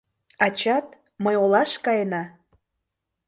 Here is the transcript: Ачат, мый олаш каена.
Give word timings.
Ачат, 0.45 0.87
мый 1.23 1.35
олаш 1.43 1.71
каена. 1.85 2.23